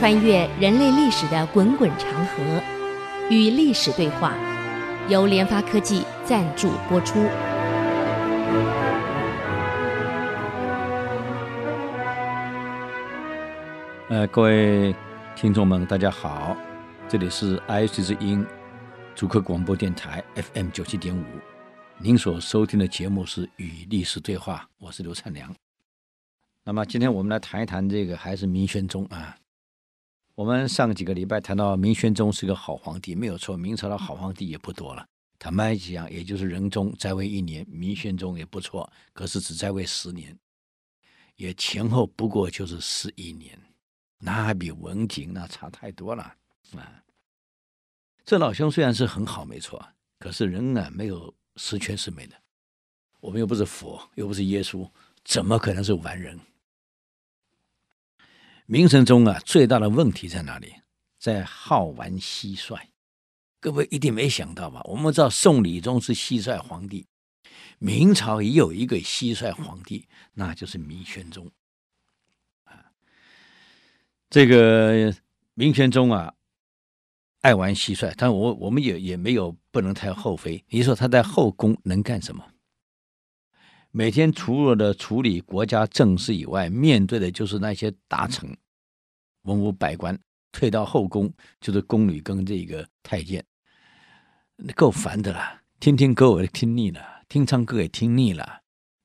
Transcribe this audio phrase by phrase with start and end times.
[0.00, 2.42] 穿越人类历史的滚滚长河，
[3.28, 4.34] 与历史对话，
[5.10, 7.20] 由联发科技赞助播出。
[14.08, 14.94] 呃，各位
[15.36, 16.56] 听众们，大家好，
[17.06, 18.42] 这里是 IC 之音
[19.14, 21.22] 主客广播电台 FM 九七点五，
[21.98, 25.54] 您所收听的节目是《与历史对话》，我是刘灿良。
[26.64, 29.36] 那么今天我们来谈一谈这个，还是明宣宗啊。
[30.40, 35.06] 我们上几个礼拜谈到明宣宗是个好皇帝，没有错，明朝的好皇帝也不多了。
[35.38, 40.34] 坦白讲，也就是仁宗在位一年，明宣宗也不错，可是只在位十年，
[41.36, 43.60] 也前后不过就是十一年，
[44.18, 47.04] 那还比文景那差太多了啊。
[48.24, 49.86] 这老兄虽然是很好，没错，
[50.18, 52.34] 可是人啊没有十全十美的，
[53.20, 54.90] 我们又不是佛，又不是耶稣，
[55.22, 56.40] 怎么可能是完人？
[58.72, 60.72] 明神宗啊，最大的问题在哪里？
[61.18, 62.78] 在好玩蟋蟀。
[63.58, 64.80] 各位一定没想到吧？
[64.84, 67.08] 我们知道宋理宗是蟋蟀皇帝，
[67.80, 71.50] 明朝也有一个蟋蟀皇帝，那就是明宣宗。
[72.62, 72.92] 啊，
[74.30, 75.12] 这个
[75.54, 76.32] 明宣宗啊，
[77.40, 80.64] 爱玩蟋蟀，但我我们也也没有不能太后妃。
[80.68, 82.49] 你说他在后宫能干什么？
[83.92, 88.56] 每天除了的处理国家政事以外，面对的就是那些大臣、
[89.42, 90.18] 文武百官。
[90.52, 93.44] 退到后宫就是宫女跟这个太监，
[94.56, 95.60] 那够烦的了。
[95.78, 98.42] 听听歌我也听腻了，听唱歌也听腻了。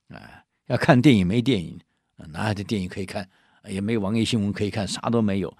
[0.07, 1.79] 啊，要看电影没电影，
[2.29, 3.29] 哪有的电影可以看？
[3.67, 5.57] 也没有网页新闻可以看，啥都没有。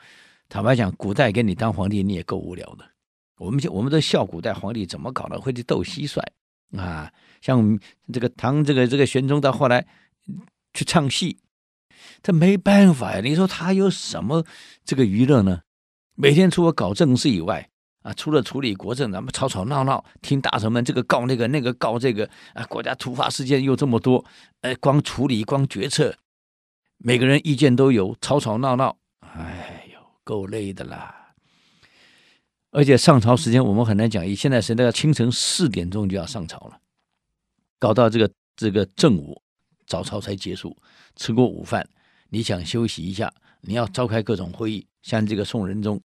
[0.50, 2.86] 坦白讲，古代给你当皇帝，你也够无聊的。
[3.38, 6.20] 我们就我们都笑古代皇帝怎么搞的，会去斗蟋蟀。
[6.78, 7.80] 啊，像
[8.12, 9.86] 这个唐这个这个玄宗到后来
[10.74, 11.40] 去唱戏，
[12.22, 13.22] 他没办法呀。
[13.24, 14.46] 你说他有什么
[14.84, 15.62] 这个娱乐呢？
[16.16, 17.70] 每天除了搞政事以外，
[18.02, 24.24] 啊，除了处理国政，咱们吵吵闹闹，听大臣们这个告那个，那个告这个，啊，国家突发事件又这么多，
[24.62, 26.16] 哎，光处理光决策，
[26.98, 31.25] 每个人意见都有，吵吵闹闹，哎呦，够累的啦。
[32.76, 36.78] 而且上朝时间我们很难讲，以现在时代要清晨四点钟就要上朝了，
[37.80, 39.42] 搞到这个这个正午
[39.88, 40.76] 早朝才结束，
[41.16, 41.88] 吃过午饭，
[42.32, 46.02] 你想休息一下，你要召开各种会议，像这个宋仁宗，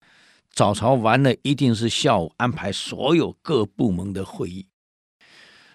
[0.52, 4.68] 早朝完了一定是下午安排所有各部门的会议。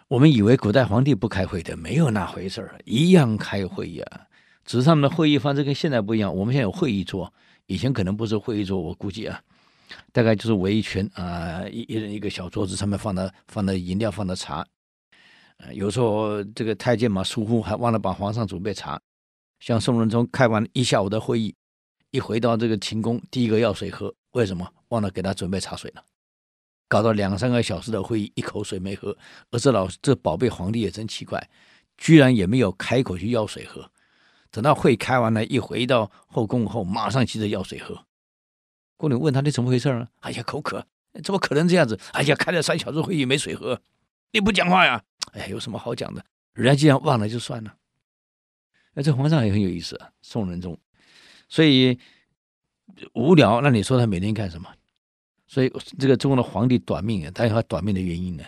[0.08, 4.28] 我们以为古代皇帝不开会的，没有那回事儿，一样开会呀、啊。
[4.66, 7.32] 只是他们的会议方式跟现在不一样，我们现在有会议桌，
[7.64, 9.40] 以前可能不是会议桌，我估计啊。
[10.12, 14.66] 大概就是围一圈啊，一一人一个小桌子，上面放的放的饮料，放的茶。
[15.72, 19.00] 有时候这个太监嘛疏忽，还忘了帮皇上准备茶。
[19.60, 21.54] 像宋仁宗开完一下午的会议，
[22.10, 24.68] 一回到这个寝宫，第一个要水喝，为什么？
[24.88, 26.02] 忘了给他准备茶水了。
[26.88, 29.16] 搞到两三个小时的会议，一口水没喝。
[29.50, 31.48] 而这老这宝贝皇帝也真奇怪，
[31.96, 33.88] 居然也没有开口去要水喝。
[34.50, 38.04] 等到会开完了，一回到后宫后，马上急着要水喝。
[39.02, 40.86] 宫女问他：“你怎么回事啊？”“哎呀，口渴，
[41.24, 43.82] 怎么可能这样子？”“哎呀，开了三小时会议没水喝，
[44.30, 45.02] 你不讲话呀
[45.34, 46.24] ？”“哎呀，有什么好讲的？
[46.52, 47.74] 人家既然忘了就算了。”
[48.94, 50.78] 哎，这皇上也很有意思啊，宋仁宗。
[51.48, 51.98] 所以
[53.14, 54.72] 无聊，那你说他每天干什么？
[55.48, 58.44] 所以这个中国的皇帝短命啊，他有他短命的原因呢。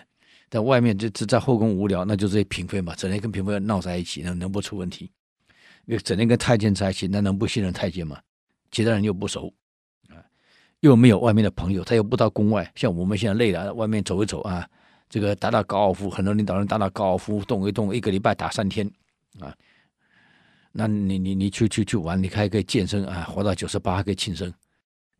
[0.50, 5.10] 在外面就只在后宫无聊，那就是嫔妃嘛，整天跟嫔妃闹在一起，那能不出问题？
[6.04, 8.20] 整天跟太监在一起，那能不信任太监吗？
[8.70, 9.53] 其他人又不熟。
[10.84, 14.69] 又没有外面的朋友，他又不到宫外，像我们现在累了，外面走一走啊，
[15.09, 18.87] 这个打打高尔夫，很多领导人打打高尔夫，动一动，一个礼拜打三天，
[19.41, 19.56] 啊，
[20.73, 24.53] 那你你你去去去玩，你还可以健身啊，活到九十八还可以庆生，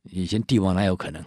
[0.03, 1.25] 以前帝王哪有可能？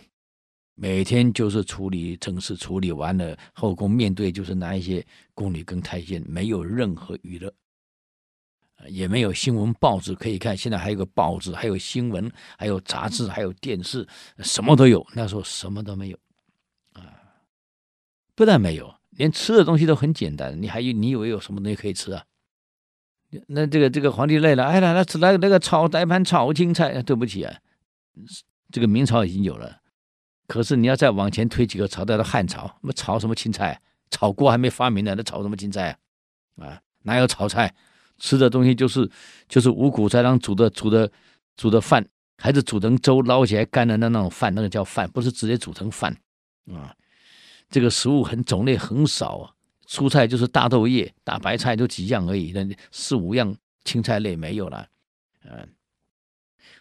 [0.75, 5.03] 每天就是处理政事，处理完了后宫面对就是那一些
[5.33, 7.51] 宫女跟太监，没有任何娱乐。
[8.87, 14.07] 也没有新闻报纸可以看，现在还有个报纸，还有新闻，还有杂志，还有电视，
[14.39, 15.05] 什么都有。
[15.13, 16.17] 那时候什么都没有，
[16.93, 17.01] 啊，
[18.35, 20.61] 不但没有，连吃的东西都很简单。
[20.61, 22.23] 你还以你以为有什么东西可以吃啊？
[23.47, 27.01] 那这个这个皇帝累了，哎，来来吃来那个炒来盘炒青菜。
[27.01, 27.59] 对不起啊，
[28.71, 29.81] 这个明朝已经有了，
[30.47, 33.81] 可是你要再往前推几个朝代的汉朝，那炒什么青菜？
[34.09, 35.99] 炒锅还没发明呢，那炒什么青菜
[36.55, 36.67] 啊？
[36.67, 37.75] 啊，哪有炒菜？
[38.19, 39.09] 吃的东西就是
[39.47, 41.11] 就是五谷杂粮煮的煮的
[41.55, 42.05] 煮的饭，
[42.37, 46.15] 还是煮成粥捞起来干的那那种饭，那个叫饭，不是直接煮成饭
[46.71, 46.95] 啊。
[47.69, 49.51] 这个食物很种类很少啊，
[49.87, 54.87] 蔬菜就是大豆叶、大白菜，就几样而已，那四五样青菜类没有了。
[55.43, 55.67] 嗯，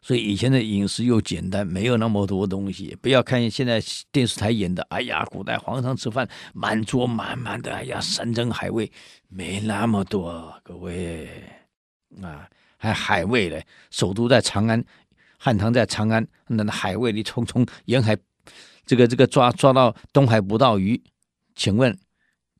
[0.06, 2.96] 所以以前的饮食又简单，没有那么多东西。
[3.02, 3.82] 不要看现在
[4.12, 8.88] 电视台演的，哎呀，古代皇上吃饭满桌满满的，哎呀，山珍海味
[9.26, 11.28] 没那么多，各位
[12.22, 13.66] 啊，还海味嘞。
[13.90, 14.84] 首都在长安，
[15.38, 18.16] 汉唐在长安，那海味你从从沿海
[18.84, 21.02] 这个这个抓抓到东海捕到鱼，
[21.56, 21.98] 请问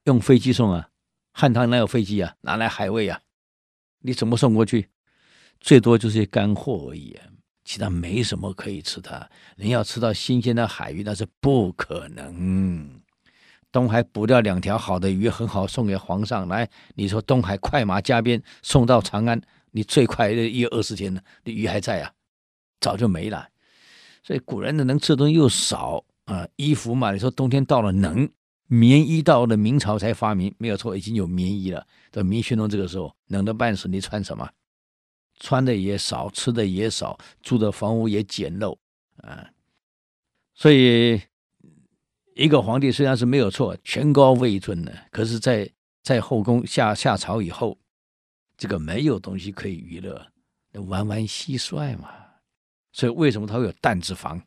[0.06, 0.88] 用飞机送啊？
[1.30, 2.34] 汉唐哪有飞机啊？
[2.40, 3.20] 哪来海味啊？
[4.00, 4.88] 你怎么送过去？
[5.60, 7.22] 最多就是些干货而已啊，
[7.66, 9.28] 其他没什么可以吃的。
[9.56, 12.88] 人要吃到新鲜的海鱼，那是不可能。
[13.72, 16.66] 东海捕掉两条好的鱼，很好送给皇上来。
[16.94, 19.38] 你说东海快马加鞭送到长安，
[19.72, 22.12] 你最快的一二十天呢，这鱼还在啊，
[22.80, 23.48] 早就没了。
[24.22, 26.46] 所以古人的能吃的东西又少啊。
[26.54, 28.28] 衣服嘛，你说冬天到了冷，
[28.68, 31.84] 棉衣到了明朝才发明，没有错，已经有棉衣了。
[32.12, 34.48] 到明宣宗这个时候，冷的半死，你穿什么？
[35.38, 38.76] 穿的也少，吃的也少，住的房屋也简陋
[39.18, 39.50] 啊，
[40.54, 41.20] 所以
[42.34, 45.64] 一个皇帝虽然是没有错，权高位尊的，可是在，
[46.02, 47.78] 在在后宫下下朝以后，
[48.56, 50.26] 这个没有东西可以娱乐，
[50.72, 52.10] 玩玩蟋蟀嘛。
[52.92, 54.42] 所以为什么他会有担子房？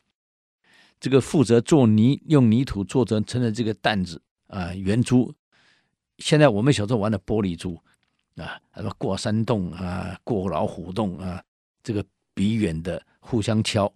[1.00, 5.33] 这个负责做泥，用泥土做成成了这个担子啊，圆珠。
[6.18, 7.80] 现在我们小时候玩的玻璃珠。
[8.39, 11.44] 啊，什么过山洞啊，过老虎洞啊，
[11.83, 12.03] 这个
[12.33, 13.91] 比远的互相敲，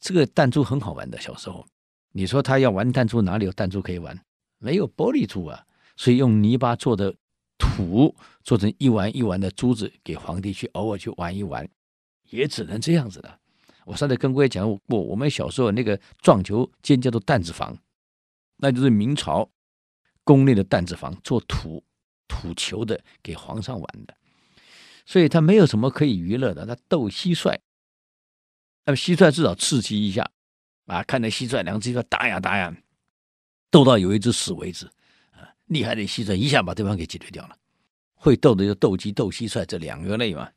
[0.00, 1.20] 这个弹珠很好玩的。
[1.20, 1.64] 小时候，
[2.12, 4.18] 你说他要玩弹珠，哪里有弹珠可以玩？
[4.58, 5.66] 没有玻璃珠啊，
[5.96, 7.14] 所以用泥巴做的
[7.58, 11.68] 土做成一丸一丸的珠子，给皇帝去偶尔去玩一玩，
[12.30, 13.38] 也只能这样子了。
[13.84, 17.78] 我上次跟各位讲过，我们小时候那个撞球间叫做弹子房，
[18.56, 19.48] 那就是明朝
[20.24, 21.84] 宫内的弹子房，做土。
[22.28, 24.14] 土球的给皇上玩的，
[25.04, 26.66] 所以他没有什么可以娱乐的。
[26.66, 27.58] 他斗蟋蟀，
[28.84, 30.30] 那么蟋蟀至少刺激一下
[30.86, 31.02] 啊！
[31.02, 32.76] 看着蟋蟀，两只蟋蟀打呀打呀，
[33.70, 34.86] 斗到有一只死为止
[35.32, 35.54] 啊！
[35.66, 37.56] 厉害的蟋蟀一下把对方给解决掉了。
[38.14, 40.50] 会斗的就斗鸡、斗蟋蟀这两个类嘛。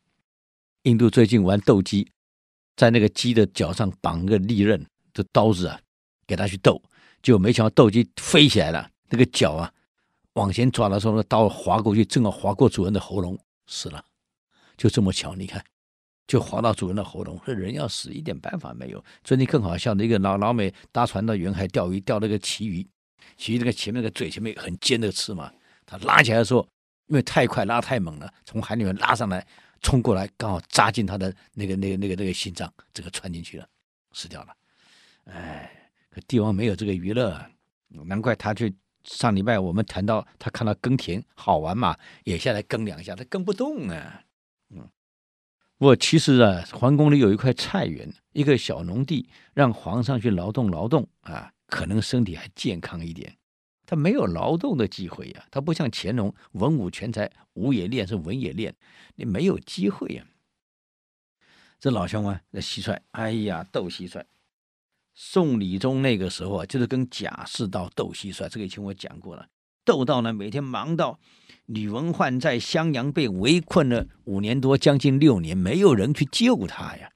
[0.83, 2.09] 印度最近玩斗鸡，
[2.75, 4.83] 在那个鸡的脚上绑个利刃
[5.13, 5.79] 的刀子啊，
[6.25, 6.81] 给他去斗，
[7.21, 9.73] 就没想到斗鸡飞起来了，那个脚啊。
[10.39, 13.37] 往前抓的时候，那刀划过去，正好划过主人的喉咙，
[13.67, 14.03] 死了。
[14.77, 15.61] 就这么巧，你看，
[16.25, 17.37] 就划到主人的喉咙。
[17.45, 19.03] 这人要死一点办法没有。
[19.21, 22.87] 最近更好笑的一个老老美搭船到远海钓鱼，钓那个旗鱼，
[23.35, 25.51] 旗鱼那个前面那个嘴前面很尖的刺嘛，
[25.85, 26.65] 他拉起来的时候，
[27.07, 29.45] 因为太快拉太猛了，从海里面拉上来，
[29.81, 33.67] 冲过来刚好扎进他的那个那个那个那个心脏，这个穿进去了，
[34.13, 34.55] 死掉了。
[35.25, 35.69] 哎，
[36.09, 37.37] 可帝王没有这个娱乐，
[37.89, 38.73] 难怪他去。
[39.11, 44.23] 上礼拜我们谈到他看到耕田好玩嘛，也下来耕两下，他耕不动啊。
[44.69, 44.87] 嗯，
[45.79, 53.35] 我其实啊，皇宫里有一块菜园，一个小农地，让皇上去劳动劳动啊，可能身体还健康一点。
[53.87, 58.75] 他没有劳动的机会呀、他不像乾隆文武全才，武也练是文也练，
[59.15, 60.23] 你没有机会呀、
[61.79, 64.23] 这老兄啊，那蟋蟀，哎呀，斗蟋蟀。
[65.21, 69.45] 宋理宗那个时候啊，就是跟贾似道斗蟋蟀，这个以前我讲过了。
[69.83, 71.19] 斗到呢，每天忙到
[71.65, 77.11] 吕文焕在襄阳被围困了五年多，将近六年，没有人去救他呀。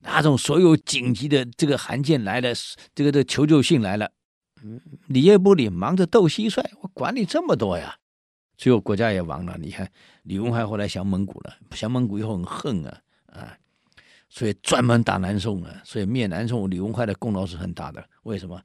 [0.00, 2.52] 那种所有紧急的这个函件来了，
[2.92, 4.10] 这个的求救信来了，
[4.64, 7.98] 嗯，理也不理，忙着斗蟋蟀，我管你这么多呀。
[8.58, 9.56] 最后国家也亡了。
[9.60, 9.88] 你看
[10.24, 13.56] 吕文焕后来降蒙古了，降蒙古以后很恨啊啊。
[14.34, 18.02] 所以专门打南宋啊，所以灭南宋，李文桧的功劳是很大的。
[18.22, 18.58] 为什么？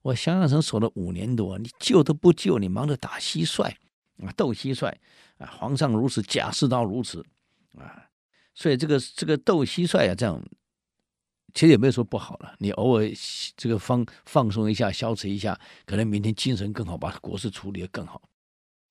[0.00, 3.64] 我襄阳城守了五年多，你救都不救，你忙着打蟋蟀
[4.24, 4.90] 啊，斗蟋蟀
[5.36, 7.22] 啊，皇上如此，贾似道如此
[7.76, 8.08] 啊，
[8.54, 10.42] 所以这个这个斗蟋蟀啊，这样
[11.52, 12.54] 其实也没有说不好了。
[12.56, 13.06] 你偶尔
[13.58, 18.22] 这个放放松一下，消沉一下，可能明天精神更好，把国事处理得更好。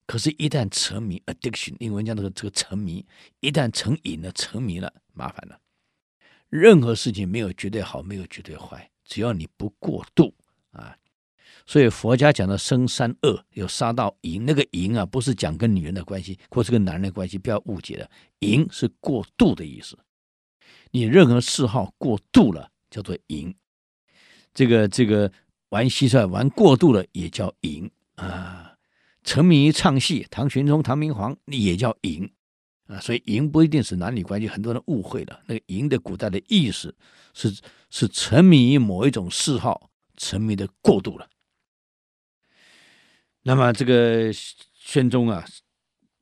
[0.05, 3.03] 可是，一旦沉迷 （addiction），英文讲的这个沉迷，
[3.39, 5.59] 一旦成瘾了，沉迷了，麻烦了。
[6.49, 10.33] 任何事情没有绝对好，没有绝对坏，只要你不过度
[10.71, 10.95] 啊。
[11.65, 18.09] 所以佛家讲的生三恶，有杀到淫，那个淫啊，不是讲跟女人的关系，或是跟男人的关系，不要误解了。
[18.39, 19.97] 淫是过度的意思。
[20.91, 23.53] 你任何嗜好过度了，叫做淫。
[24.51, 25.31] 这个这个
[25.69, 28.73] 玩蟋蟀玩过度了，也叫淫啊。
[29.23, 32.31] 沉迷于唱戏，唐玄宗、唐明皇，也叫淫。
[32.89, 35.39] 啊，所以淫不一定是男女关系，很多人误会了。
[35.45, 36.93] 那个淫的古代的意思
[37.35, 37.55] 是
[37.91, 41.29] 是沉迷于某一种嗜好，沉迷的过度了。
[43.43, 44.33] 那么这个
[44.73, 45.45] 宣宗啊，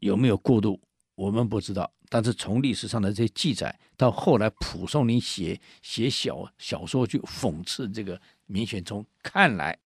[0.02, 0.82] 有没有过度？
[1.16, 9.80] 我们不知道，但是从历史上的这些记载，到后来蒲松龄写写小小说去讽刺这个明宣宗，看来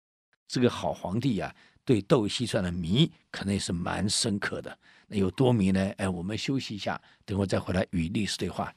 [0.47, 4.75] 这个好皇帝、啊，对斗蟋蟀的迷可能也是蛮深刻的。
[5.17, 5.91] 有多迷呢？
[5.97, 8.73] 哎，我们休息一下，等会再回来与历史对话。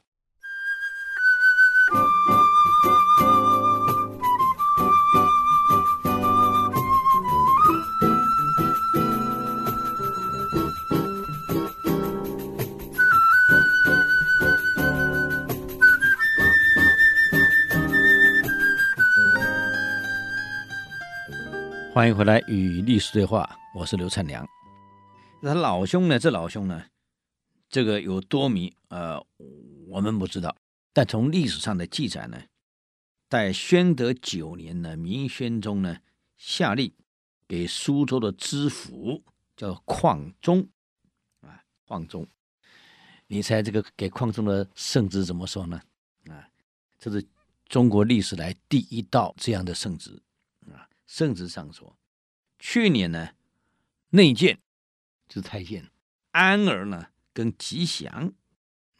[21.93, 24.45] 欢迎回来与历史对话，我是刘灿良。
[25.45, 26.17] 他老兄呢？
[26.17, 26.85] 这老兄呢？
[27.69, 28.73] 这个有多迷？
[28.87, 29.23] 呃，
[29.87, 30.55] 我们不知道。
[30.91, 32.41] 但从历史上的记载呢，
[33.29, 35.99] 在宣德九年呢，明宣宗呢
[36.35, 36.91] 下令
[37.47, 39.23] 给苏州的知府
[39.55, 40.67] 叫况中
[41.41, 42.27] 啊，况中。
[43.27, 45.79] 你猜这个给况中的圣旨怎么说呢？
[46.27, 46.49] 啊，
[46.97, 47.23] 这是
[47.67, 50.19] 中国历史来第一道这样的圣旨
[50.71, 50.89] 啊。
[51.05, 51.95] 圣旨上说，
[52.57, 53.29] 去年呢，
[54.09, 54.57] 内监
[55.27, 55.89] 就是太监
[56.31, 58.33] 安儿呢跟吉祥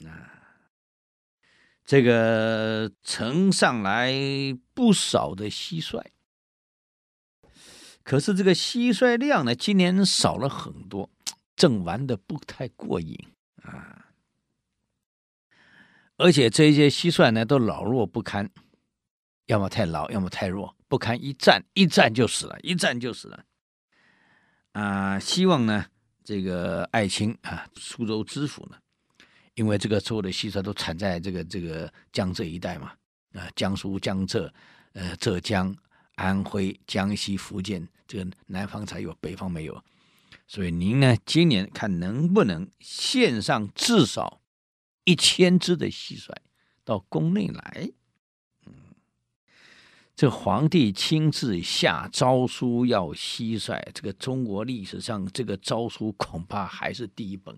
[0.05, 0.59] 啊，
[1.85, 4.13] 这个呈上来
[4.73, 6.03] 不少的蟋蟀，
[8.03, 11.09] 可是这个蟋蟀量呢，今年少了很多，
[11.55, 13.17] 正玩的不太过瘾
[13.61, 14.11] 啊，
[16.17, 18.49] 而且这些蟋蟀呢都老弱不堪，
[19.45, 20.75] 要么太老，要么太弱。
[20.87, 23.43] 不堪一战，一战就死了，一战就死了。
[24.73, 25.87] 啊、希望呢，
[26.25, 28.77] 这个爱卿啊，苏州知府呢，
[29.53, 32.91] 因为这个所有的蟋蟀都产在这个这个江浙一带嘛，
[33.33, 34.51] 啊、江苏、江浙、
[34.93, 35.73] 呃，浙江、
[36.15, 39.83] 安徽、江西、福建，这个南方才有，北方没有。
[40.47, 44.41] 所以您呢，今年看能不能献上至少
[45.03, 46.31] 一千只的蟋蟀
[46.83, 47.91] 到宫内来。
[50.15, 57.53] 这皇帝亲自下诏书要蟋蟀，这个中国历史上这个诏书恐怕还是第一本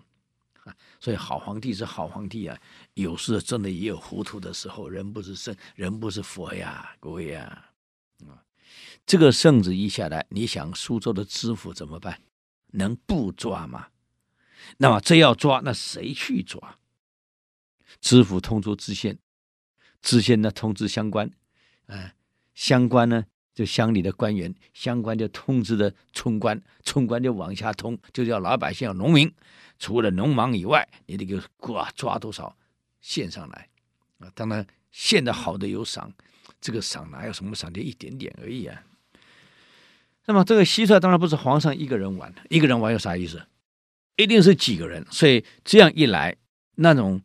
[0.64, 0.74] 啊！
[0.98, 2.58] 所以好皇帝是好皇帝啊，
[2.94, 7.70] 有时真的也有糊涂的时候，人不是圣，人不是佛呀，各位呀！
[8.26, 8.42] 啊，
[9.06, 12.20] 这个圣旨一下来，你想苏州的知府怎么办？
[12.72, 13.86] 能不抓吗？
[14.78, 16.76] 那么这要抓，那谁去抓？
[18.00, 19.20] 知府通知知县，
[20.02, 21.30] 知县呢通知乡官，
[21.86, 22.14] 啊。
[22.58, 23.24] 乡官呢，
[23.54, 29.32] 就乡里的官员，乡官就通知的村官，村官就往下通，就叫老百姓、农民，
[29.78, 32.56] 除了农忙以外，你得给抓抓多少
[33.00, 33.68] 献上来
[34.18, 34.28] 啊！
[34.34, 36.12] 当然献的好的有赏，
[36.60, 38.82] 这个赏哪有什么赏，就一点点而已啊。
[40.26, 43.46] 那么这个蟋蟀当然不是皇上一个人玩，一个人玩有啥意思？
[44.16, 46.36] 一定是几个人，所以这样一来，
[46.74, 47.22] 那种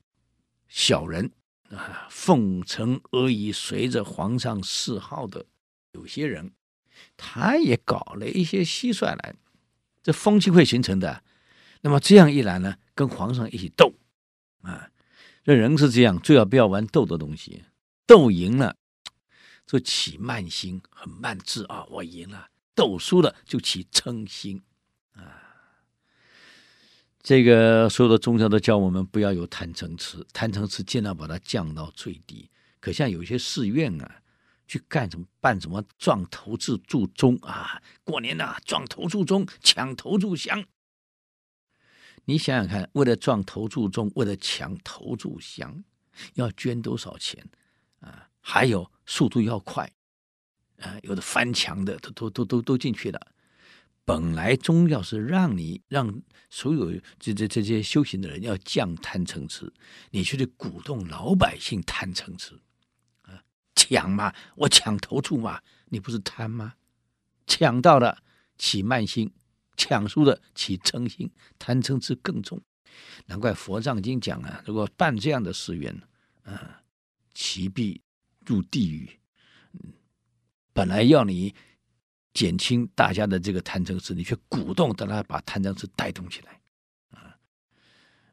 [0.68, 1.32] 小人。
[1.76, 5.46] 啊，奉承阿谀，随着皇上嗜好的
[5.92, 6.54] 有些人，
[7.18, 9.36] 他也搞了一些蟋蟀来，
[10.02, 11.24] 这风气会形成的。
[11.82, 13.94] 那么这样一来呢，跟皇上一起斗
[14.62, 14.90] 啊，
[15.44, 17.64] 这人是这样，最好不要玩斗的东西，
[18.06, 18.78] 斗赢了
[19.66, 24.62] 就起慢心，很慢智啊，我赢了；斗输了就起嗔心
[25.14, 25.43] 啊。
[27.24, 32.50] 这个所有的宗教都教我们不要有贪嗔痴，贪嗔痴尽量把它降到最低。
[32.82, 34.22] 可像有一些寺院啊，
[34.68, 40.66] 去干什么办什么撞头炷柱钟啊，过年呐、撞头炷钟，抢头炷香。
[42.26, 45.82] 你想想看，为了撞头炷钟，为了抢头炷香，
[46.34, 47.42] 要捐多少钱
[48.02, 48.28] 啊？
[48.42, 49.90] 还有速度要快
[50.80, 53.33] 啊，有的翻墙的都都都都都进去了。
[54.06, 59.72] 本来宗教是让你让所有这这这些修行的人要降贪嗔痴，
[60.12, 62.60] 你却去鼓动老百姓贪嗔痴，
[63.22, 63.42] 啊，
[63.76, 66.74] 抢嘛，我抢头炷嘛，你不是贪吗？
[67.48, 68.22] 抢到了
[68.58, 69.32] 起慢心，
[69.78, 72.62] 抢输了起嗔心，贪嗔痴更重。
[73.28, 75.98] 难怪佛藏经讲啊，如果办这样的寺院，
[76.44, 76.84] 啊，
[77.34, 78.02] 其必
[78.46, 79.10] 入地狱。
[79.72, 79.94] 嗯，
[80.74, 81.56] 本来要你。
[82.34, 86.60] 减轻大家的这个贪嗔痴，你却鼓动大家把贪嗔痴带动起来，
[87.12, 87.38] 啊，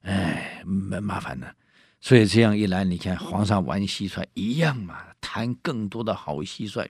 [0.02, 1.54] 哎，蛮麻烦的。
[2.00, 6.88] 所以这样一来，你看皇上玩蟋蟀一样嘛，贪更多的好蟋蟀。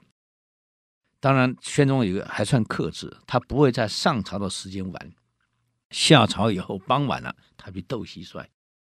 [1.19, 5.12] 当然，宣宗有个还算克制，他不会在上朝的时间玩，
[5.90, 8.47] 下朝以后傍晚了，他去斗蟋蟀，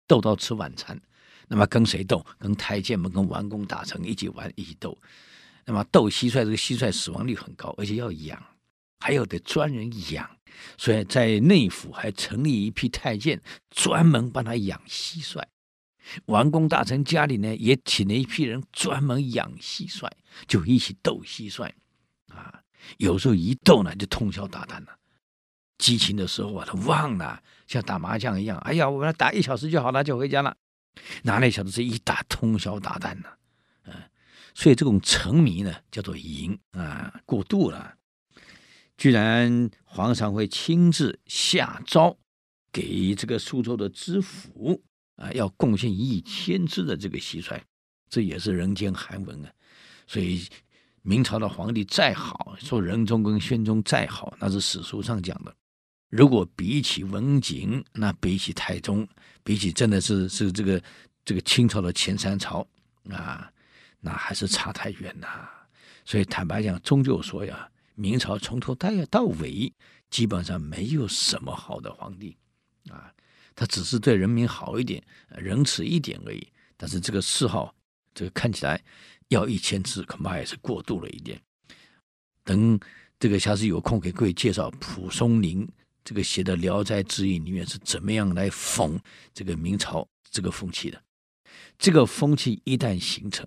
[0.06, 1.00] 斗到吃晚餐。
[1.48, 2.24] 那么跟谁斗？
[2.38, 4.96] 跟太监们、跟王公大臣一起玩，一起斗。
[5.70, 8.42] 那么斗蟋蟀，这个蟋蟀死亡率很高，而且要养，
[8.98, 10.28] 还要得专人养，
[10.76, 15.40] 所以在内府还成立一批太监，专门帮他养蟋蟀。
[16.26, 20.10] 王公大臣家里呢，也请了一批人专门养蟋蟀，
[20.48, 21.70] 就一起斗蟋蟀。
[22.34, 22.60] 啊，
[22.98, 24.98] 有时候一斗呢，就通宵达旦了。
[25.78, 30.56] 激情的时候啊，他忘了像打麻将一样，哎呀，我们打一小时就好了，就回家了。
[31.22, 33.28] 哪里晓得是一打通宵达旦呢？
[33.84, 33.94] 嗯，
[34.54, 37.94] 所以这种沉迷呢，叫做淫啊，过度了。
[38.96, 42.18] 居然皇上会亲自下诏
[42.70, 44.82] 给这个苏州的知府
[45.16, 47.58] 啊，要贡献一千只的这个蟋蟀，
[48.08, 49.50] 这也是人间罕闻啊。
[50.06, 50.46] 所以
[51.02, 55.54] 明朝的皇帝再好，说仁宗跟宣宗再好，那是史书上讲的。
[56.10, 59.08] 如果比起文景，那比起太宗，
[59.42, 60.82] 比起真的是是这个
[61.24, 62.66] 这个清朝的前三朝
[63.08, 63.50] 啊，
[64.00, 65.48] 那还是差太远呐。
[66.04, 67.70] 所以坦白讲，终究说呀。
[67.96, 69.70] 明朝从头到到尾
[70.08, 72.34] 基本上没有什么好的皇帝，
[72.88, 73.12] 啊，
[73.54, 75.04] 他只是对人民好一点，
[75.36, 76.48] 仁慈一点而已。
[76.78, 77.74] 但是这个谥号，
[78.14, 78.82] 这个看起来
[79.28, 81.38] 要一千字，恐怕也是过度了一点。
[82.42, 82.80] 等
[83.18, 85.68] 这个下次有空给各位介绍蒲松龄
[86.02, 88.98] 这个写的《聊斋志异》里面是怎么样来讽
[89.34, 91.02] 这个明朝这个风气的。
[91.76, 93.46] 这个风气一旦形成。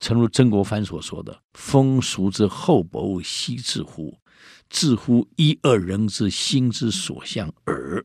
[0.00, 4.18] 诚如曾国藩所说的：“风俗之厚薄，悉自乎？
[4.70, 8.04] 自乎一二人之心之所向耳。”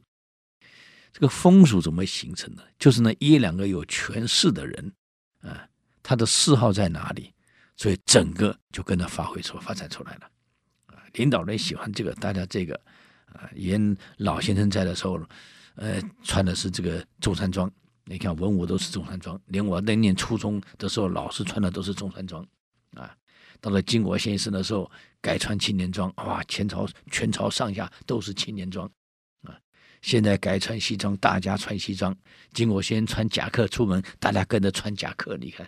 [1.14, 2.64] 这个风俗怎么形成的？
[2.78, 4.94] 就是那一两个有权势的人，
[5.40, 5.66] 啊，
[6.04, 7.34] 他的嗜好在哪里？
[7.78, 10.30] 所以整个就跟着发挥出、发展出来了。
[10.88, 12.75] 啊，领导人喜欢这个，大家这个，
[13.28, 15.18] 啊，严老先生在的时候，
[15.75, 17.72] 呃，穿的是这个中山装。
[18.08, 22.46] 你看文武都是中山装，连我那年初中的时候，老师穿的都是中山装，
[22.94, 23.18] 啊，
[23.60, 28.88] 到了经国先生的时候，改穿青年装，哇，前朝全朝上下都是青年装，
[29.42, 29.58] 啊，
[30.04, 32.16] 现在改穿西装，大家穿西装，
[32.54, 35.68] 经国先生穿夹克出门，大家跟着穿夹克，你看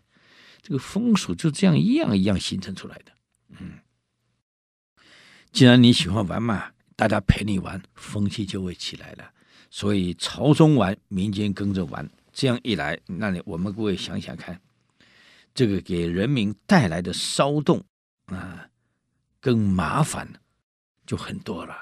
[0.62, 3.12] 这个风俗就这样一样一样形成出来的，
[3.60, 3.80] 嗯，
[5.52, 9.32] 既然你喜欢玩嘛，大家陪你玩，风气就会起来了，
[9.71, 12.08] 所以朝中玩，民间跟着玩。
[12.38, 14.62] 这样一来，那你我们各位想想看，
[15.56, 17.84] 这个给人民带来的骚动
[18.28, 18.69] 啊，
[19.41, 20.32] 跟麻烦
[21.04, 21.73] 就很多了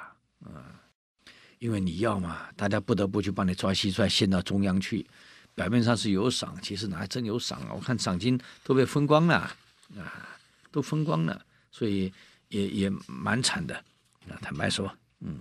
[0.46, 0.80] 啊。
[1.60, 5.06] 因为你要嘛，大家不得不去帮你抓蟋蟀，献到中央去。
[5.56, 7.74] 表面上是有赏，其实哪还真有赏啊？
[7.74, 9.36] 我看赏金都被分光了
[9.98, 10.40] 啊，
[10.72, 12.14] 都分光了，所以
[12.48, 13.76] 也也蛮惨的。
[14.30, 14.90] 啊，坦白说，
[15.20, 15.38] 嗯。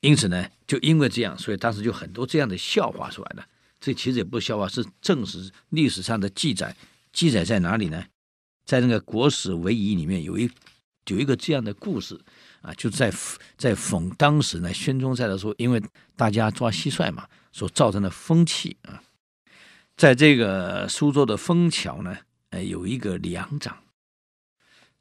[0.00, 3.48] 因此呢，就因为这样，所以当时就很多这样的笑话出来了。
[3.84, 6.74] 这其实也不笑话，是正史历史上的记载。
[7.12, 8.02] 记载在哪里呢？
[8.64, 10.50] 在那个《国史唯一》里面有一
[11.08, 12.18] 有一个这样的故事
[12.62, 13.12] 啊，就在
[13.58, 15.82] 在讽当时呢，宣宗在的时候，因为
[16.16, 19.02] 大家抓蟋蟀嘛，所造成的风气啊，
[19.98, 22.16] 在这个苏州的枫桥呢，
[22.48, 23.76] 呃，有一个粮长，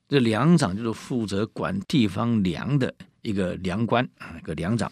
[0.10, 4.92] 这粮长就是负责管地方粮的一个粮官啊，一个粮长。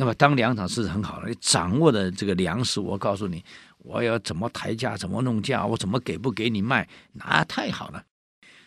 [0.00, 3.44] 那么当粮场是很好的，你掌握的这个粮食，我告诉你，
[3.80, 8.02] 我要怎么抬价，怎么弄价，我怎么给不给你卖，那太好了。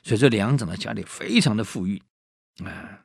[0.04, 2.00] 所以这粮长的家里非常的富裕
[2.64, 3.02] 啊，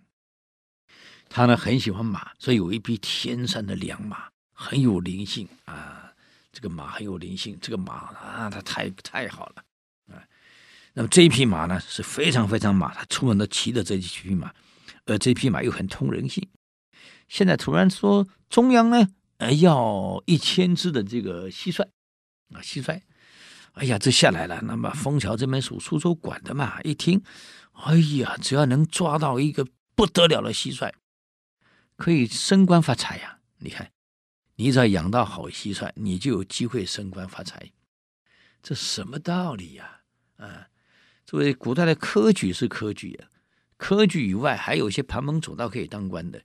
[1.30, 6.12] 他呢很喜欢马，所以有一匹天生的良马，很有灵性啊。
[6.52, 9.64] 这个马很有灵性，这个马啊，它太太好了
[10.12, 10.20] 啊。
[10.92, 14.52] 那么这一匹马呢是非常非常马，他出门都骑着这一匹马，
[15.06, 16.46] 而这匹马又很通人性。
[17.28, 21.82] 现在突然说中央呢，呃，要一千只的这个蟋蟀
[22.52, 23.02] 啊，蟋蟀，
[23.74, 24.60] 哎呀，这下来了。
[24.62, 27.22] 那么枫桥这边属苏州管的嘛，一听，
[27.72, 30.92] 哎呀，只要能抓到一个不得了的蟋蟀，
[31.96, 33.38] 可以升官发财呀。
[33.58, 33.92] 你看，
[34.56, 37.70] 你只要养到好蟋蟀，你就有机会升官发财。
[38.62, 40.00] 这什么道理呀？
[40.38, 40.68] 啊，
[41.26, 43.28] 作为古代的科举是科举啊，
[43.76, 46.42] 科举以外还有一些旁门左道可以当官的。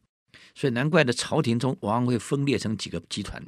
[0.55, 3.43] 所以难怪的，朝廷中往往会分裂成几个集团，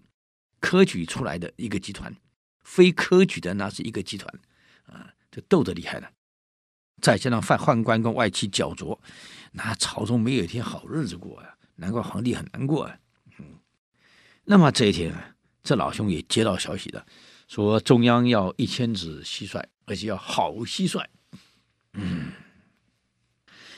[0.59, 2.15] 科举出来的一个集团，
[2.63, 4.39] 非科举的那是一个集团，
[4.87, 6.09] 啊，就斗得厉害了。
[7.01, 8.99] 再加上宦宦官跟外戚角逐，
[9.51, 11.55] 那朝中没有一天好日子过啊！
[11.75, 12.97] 难怪皇帝很难过啊。
[13.37, 13.59] 嗯，
[14.45, 17.05] 那么这一天啊，这老兄也接到消息了，
[17.47, 21.05] 说中央要一千只蟋蟀，而且要好蟋蟀。
[21.93, 22.31] 嗯。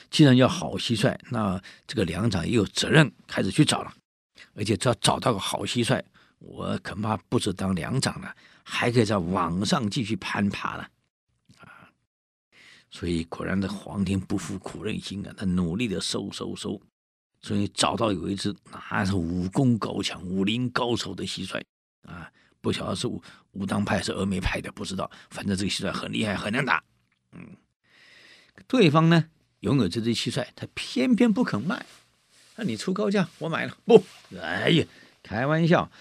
[0.10, 3.94] 既然要好蟋蟀，那这个粮长也有责任开始去找了，
[4.54, 6.02] 而且只要找到个好蟋蟀，
[6.40, 10.90] 我恐怕不止当粮长了，还可以在网上继续攀爬了，
[11.60, 11.90] 啊！
[12.90, 16.82] 所以果然的皇天不负苦人心啊，他努力的搜搜搜，
[17.42, 21.62] 所以找到有一只那是武功高强、武林高手的蟋蟀。
[22.08, 26.82] 啊，不晓得是武武当派是峨眉派的，不知道，反正这个蟋蟀很厉害，很能打。
[27.34, 27.58] 嗯，
[28.66, 29.26] 对方呢
[29.62, 31.86] 拥有这只蟋蟀，他偏偏不肯卖。
[32.56, 33.78] 那你出高价，我买了。
[33.86, 34.04] 不，
[34.40, 34.86] 哎呀，
[35.22, 35.92] 开玩笑，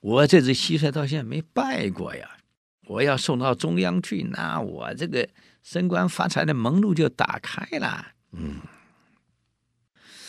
[0.00, 2.38] 我这只蟋蟀到现在没败过呀。
[2.86, 5.28] 我要送到中央去，那我这个
[5.62, 8.08] 升官发财的门路就打开了。
[8.32, 8.60] 嗯，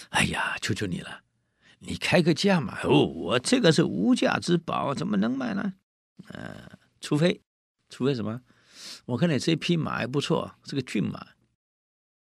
[0.10, 1.21] 哎呀，求求你了，
[1.80, 2.78] 你开个价嘛！
[2.84, 5.74] 哦，我这个是无价之宝，怎么能卖呢？
[6.28, 7.41] 嗯、呃，除非，
[7.89, 8.41] 除非什么？
[9.06, 11.26] 我看你这匹马还不错，是个骏马。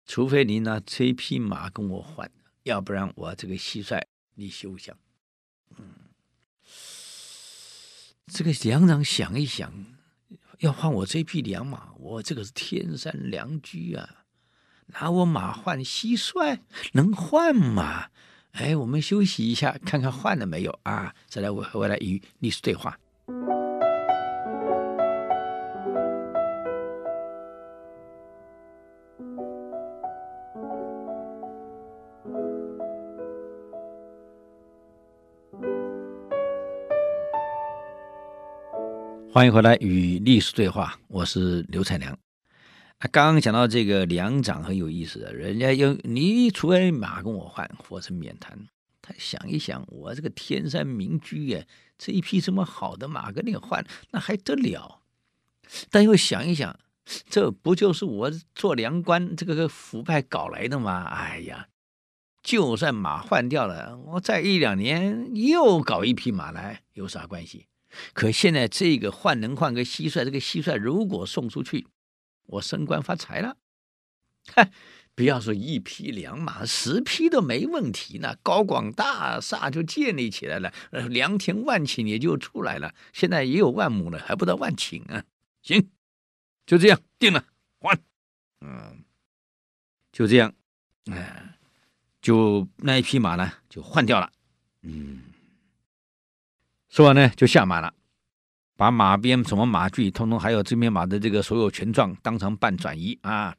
[0.07, 2.31] 除非你拿这匹马跟我换，
[2.63, 4.01] 要不然我这个蟋蟀
[4.35, 4.97] 你休想。
[5.77, 5.85] 嗯，
[8.25, 9.71] 这个两长想一想。
[10.59, 14.25] 要换我这匹良马，我这个是天山良驹啊！
[14.87, 16.61] 拿我马换蟋蟀，
[16.93, 18.09] 能换吗？
[18.53, 21.13] 哎，我们休息一下，看看换了没有啊？
[21.27, 22.99] 再来，我回来与历史对话。
[39.37, 42.11] 欢迎回来与历史对话，我是刘灿良。
[42.97, 48.57] 啊，刚刚讲到这个两长很有意思的，人家用你除非马跟我换，或是免谈。
[48.99, 51.67] 他想一想，我这个天山名駒耶，
[51.99, 55.01] 这一匹这么好的马跟你换，那还得了？
[55.91, 56.75] 但又想一想，
[57.29, 61.03] 这不就是我做粮官这个腐败搞来的吗？
[61.03, 61.67] 哎呀，
[62.41, 67.67] 就算马换掉了，我再一两年又搞一匹马来，有啥关系？
[68.13, 71.87] 可现在这个换能换个蟋蟀，这个蟋蟀如果送出去，
[72.45, 73.57] 我升官发财了。
[74.53, 74.71] 嗨，
[75.13, 78.37] 不要说一匹两马，十匹都没问题呢。
[78.41, 80.71] 高广大厦就建立起来了，
[81.09, 82.95] 良田万顷也就出来了。
[83.11, 85.25] 现在也有万亩了，还不到万顷啊。
[85.61, 85.89] 行，
[86.65, 87.43] 就这样定了，
[87.79, 87.99] 换。
[88.61, 89.03] 嗯，
[90.11, 90.53] 就这样，
[91.11, 91.57] 哎，
[92.21, 94.31] 就那一匹马呢，就换掉了。
[94.83, 95.21] 嗯。
[96.97, 97.93] 说完呢，就下马了，
[98.75, 103.55] 把马鞭、什么马具，通通还有这匹马的这个所有权状，当成办转移啊，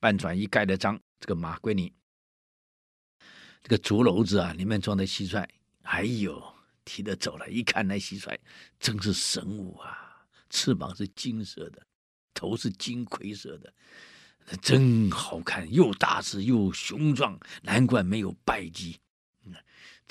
[0.00, 1.92] 办转移盖的章，这个马归你。
[3.62, 5.46] 这个竹篓子啊，里面装的蟋蟀，
[5.82, 6.42] 哎呦，
[6.84, 7.48] 提着走了。
[7.48, 8.36] 一看那蟋蟀，
[8.80, 10.26] 真是神武啊！
[10.50, 11.86] 翅膀是金色的，
[12.34, 13.72] 头是金葵色的，
[14.60, 18.98] 真好看，又大只又雄壮，难怪没有败绩。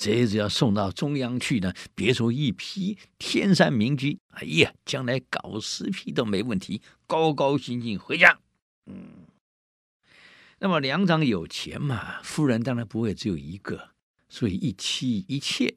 [0.01, 8.39] 这只要送到中央去呢，别说一批天山名駒，哎呀，将来搞十批都没问题，高高兴兴回家。
[8.87, 9.27] 嗯，
[10.57, 13.91] 那么两长有钱嘛，夫人当然不会只有一个，
[14.27, 15.75] 所以一妻一妾。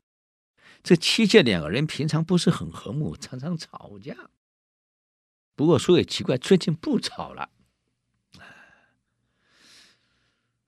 [0.82, 4.30] 这妻妾两个人平常不是很和睦，常常吵架。
[5.54, 7.50] 不过说也奇怪，最近不吵了。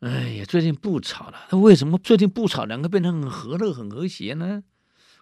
[0.00, 1.46] 哎呀，最近不吵了。
[1.50, 4.62] 那为什么最近不吵，两个变得很和乐、很和谐呢？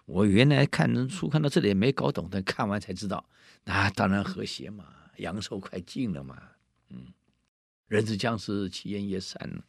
[0.05, 3.27] 我原来看书看到这里也没搞懂，但看完才知道，
[3.63, 4.83] 那当然和谐嘛，
[5.17, 6.37] 阳寿快尽了嘛。
[6.89, 7.07] 嗯，
[7.87, 9.63] 人之将死，其言也善。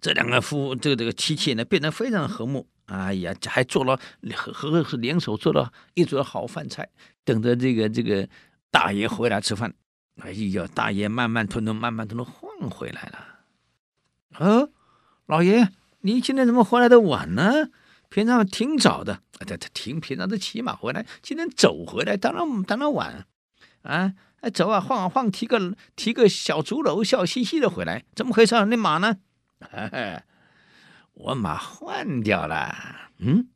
[0.00, 2.68] 这两个夫，这个这个妻妾呢，变得非常和睦。
[2.86, 3.98] 哎呀，还做了
[4.34, 6.88] 和和是联手做了一桌好饭菜，
[7.24, 8.28] 等着这个这个
[8.68, 9.72] 大爷回来吃饭。
[10.16, 13.29] 哎呀，大爷慢慢吞吞，慢慢吞吞晃回来了。
[15.30, 15.68] 老爷，
[16.00, 17.70] 你今天怎么回来的晚呢？
[18.08, 23.24] 平常挺早的，他他挺平常的骑马回来，今天走回来，当然当然晚
[23.82, 24.12] 啊！
[24.40, 28.56] 哎，走啊，晃啊晃，提个提个小竹篓，笑嘻嘻的回来，怎么回事？
[28.64, 29.18] 那马呢？
[29.60, 30.24] 哎，
[31.14, 33.12] 我马换掉了。
[33.18, 33.50] 嗯，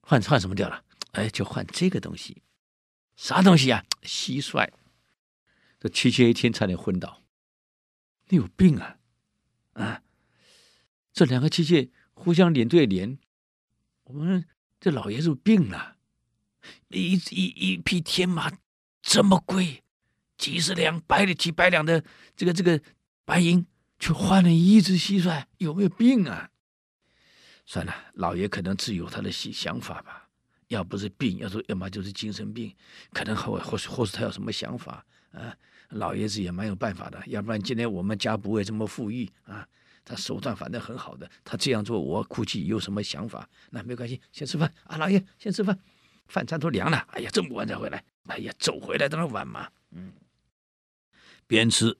[0.00, 0.84] 换换什么掉了？
[1.12, 2.40] 哎，就换这个东西，
[3.14, 3.84] 啥东西啊？
[4.04, 4.66] 蟋蟀。
[5.78, 7.20] 这妻妾一天差点昏倒，
[8.28, 8.96] 你有病啊！
[9.74, 10.00] 啊！
[11.18, 13.18] 这两个器械互相连对连，
[14.04, 14.44] 我们
[14.78, 15.96] 这老爷子病了。
[16.90, 18.52] 一一一匹天马
[19.02, 19.82] 这么贵，
[20.36, 22.04] 几十两百的几百两的
[22.36, 22.80] 这个这个
[23.24, 23.66] 白银，
[23.98, 26.50] 却换了一只蟋蟀，有没有病啊？
[27.66, 30.28] 算了，老爷可能自有他的想法吧。
[30.68, 32.72] 要不是病，要说要么就是精神病，
[33.12, 35.52] 可能或或或是他有什么想法啊？
[35.88, 39.66] 老爷子也蛮有办法的，要不然今天我们家不会这么富裕啊。
[40.08, 43.46] 他手段反正很好的，他这样做我估计有什么想法？
[43.68, 45.78] 那没关系，先吃饭啊，老爷先吃饭，
[46.28, 46.96] 饭餐都凉了。
[47.10, 49.70] 哎呀，这么晚才回来，哎呀，走回来当然晚嘛。
[49.90, 50.14] 嗯，
[51.46, 51.98] 边吃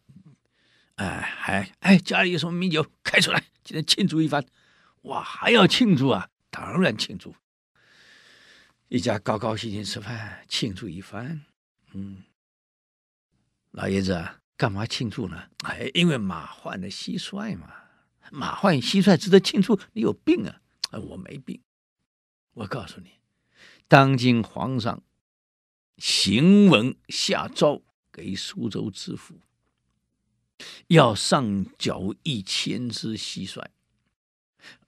[0.94, 4.42] 哎，还哎，家里有什么名酒开出来，今天庆祝一番。
[5.02, 6.30] 哇，还要庆祝啊？
[6.50, 7.34] 当然庆祝。
[8.88, 11.44] 一家高高兴兴吃饭，庆祝一番。
[11.92, 12.24] 嗯，
[13.72, 15.50] 老爷子，干嘛庆祝呢？
[15.64, 17.74] 哎，因为马患了蟋蟀嘛。
[18.30, 19.78] 马患蟋蟀值得庆祝？
[19.92, 20.60] 你有病啊？
[20.92, 21.62] 我没病。
[22.52, 23.20] 我告诉你，
[23.86, 25.02] 当今皇上
[25.96, 29.40] 行文下诏给苏州知府。
[30.88, 33.64] 要上缴一千只蟋蟀，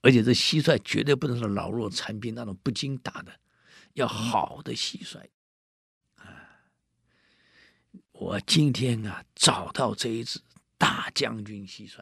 [0.01, 3.39] 而且这蟋蟀绝对不能是老弱残兵那种不经打的，
[3.93, 5.29] 要好的蟋蟀。
[6.17, 6.73] 啊，
[8.11, 10.41] 我今天啊找到这一只
[10.77, 12.01] 大将军蟋蟀，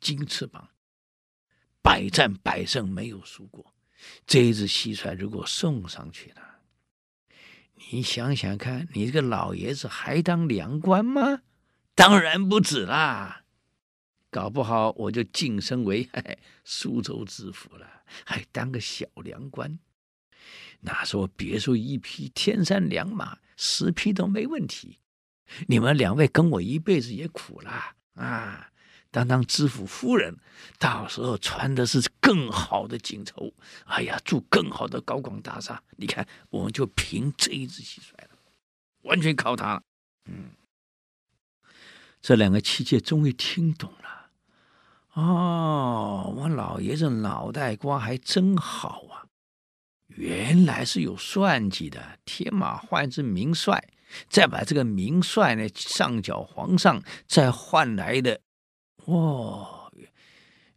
[0.00, 0.70] 金翅膀，
[1.82, 3.74] 百战百胜没有输过。
[4.26, 6.60] 这一只蟋蟀如果送上去了，
[7.92, 11.42] 你想想看，你这个老爷子还当粮官吗？
[11.94, 13.44] 当然不止啦，
[14.30, 16.08] 搞不好我就晋升为
[16.64, 19.78] 苏州知府了，还当个小粮官。
[20.80, 24.98] 那时候别说一匹，天山良马，十匹都没问题。
[25.66, 28.69] 你们两位跟我一辈子也苦了啊！
[29.10, 30.36] 当当知府夫人，
[30.78, 33.52] 到时候穿的是更好的锦绸，
[33.84, 35.82] 哎呀，住更好的高广大厦。
[35.96, 38.30] 你看，我们就凭这一只蟋蟀了，
[39.02, 39.82] 完全靠它了。
[40.26, 40.50] 嗯。
[42.22, 44.30] 这两个妻妾终于听懂了，
[45.14, 49.24] 哦，我老爷子脑袋瓜还真好啊！
[50.08, 53.88] 原来是有算计的，天马换一只名帅，
[54.28, 58.42] 再把这个名帅呢上缴皇上，再换来的，
[59.04, 59.92] 哦，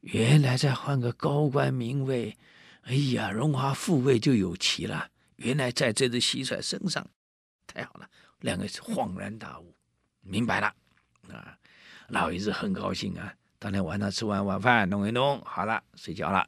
[0.02, 2.38] 原来再换个高官名位，
[2.84, 5.10] 哎呀，荣华富贵就有齐了。
[5.38, 7.06] 原来在这只蟋蟀身上，
[7.68, 8.10] 太好了，
[8.40, 9.76] 两个恍然大悟，
[10.22, 10.74] 明白了。
[11.30, 11.58] 啊，
[12.08, 13.34] 老爷子很高兴啊！
[13.60, 16.48] 当天晚上吃完晚饭，弄一弄，好了，睡觉了。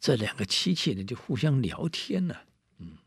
[0.00, 2.36] 这两个妻妾呢，就互相聊天呢。
[2.78, 2.98] 嗯，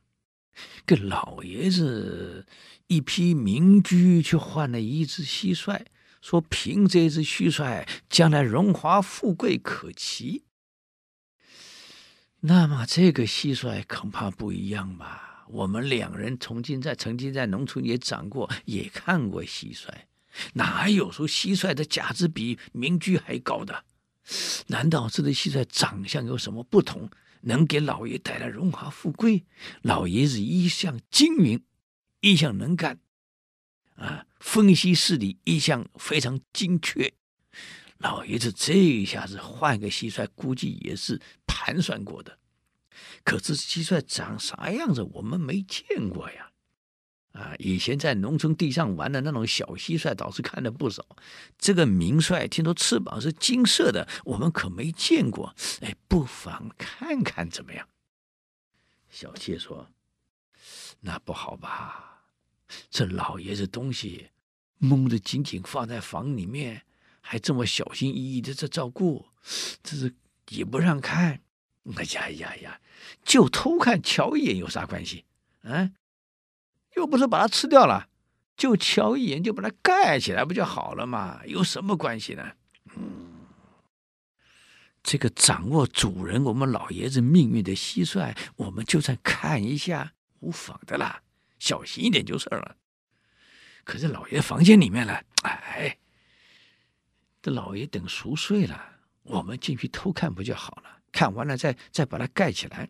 [0.86, 2.46] 跟老爷子
[2.88, 5.86] 一批民居去换了一只蟋蟀，
[6.26, 10.44] 说凭这只蟋蟀，将来荣华富贵可期。
[12.40, 15.46] 那么这个蟋蟀恐怕不一样吧？
[15.50, 19.88] 我们两人曾经在曾经在农村也长过，也看过蟋蟀。
[20.54, 23.86] 哪有说蟋蟀的价值比民居还高的？
[24.66, 27.08] 难道这只蟋蟀长相有什么不同，
[27.42, 29.46] 能给老爷带来荣华富贵？
[29.84, 31.64] 老爷子一向精明，
[32.22, 33.00] 一向能干，
[33.98, 37.12] 啊，分析事理一向非常精确。
[37.98, 42.38] 老爷子这一下子换个蟋蟀，估计也是盘算过的。
[43.24, 46.52] 可是蟋蟀长啥样子，我们没见过呀。
[47.34, 51.04] 啊，以前在农村地上玩的那种小蟋蟀，倒是看了不少。
[51.58, 55.54] 这个名帅听说翅膀是金色的，我们可没见过。
[55.82, 57.90] 哎，不妨看看怎么样？
[59.10, 59.90] 小妾说
[61.02, 62.22] ：“那不好吧？
[62.90, 64.30] 这老爷子东西
[64.78, 66.84] 蒙的紧紧放在房里面，
[67.22, 69.26] 还这么小心翼翼的在照顾，
[69.82, 70.14] 这是
[70.50, 71.42] 也不让看。
[71.96, 72.82] 哎呀呀呀，
[73.24, 75.26] 就偷看瞧一眼有啥关系？
[75.64, 75.92] 啊？”
[76.96, 78.08] 又不是把它吃掉了，
[78.56, 81.42] 就瞧一眼就把它盖起来不就好了嘛？
[81.46, 82.54] 有什么关系呢？
[82.96, 83.46] 嗯，
[85.04, 91.22] 这个掌握主人我们老爷子命运的蟋蟀，我们就算看一下无妨的啦，
[91.60, 92.78] 小心一点就是了。
[93.86, 95.18] 可是老爷房间里面呢？
[95.44, 95.98] 哎，
[97.42, 101.02] 这老爷等熟睡了，我们进去偷看不就好了？
[101.14, 102.90] 看完了再再把它盖起来，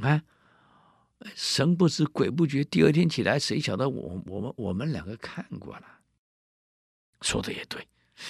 [0.00, 0.22] 啊。
[1.34, 5.84] 神不知鬼不觉，第二天起来，谁晓得我我们我们两个看过了，
[7.22, 7.88] 说的也对。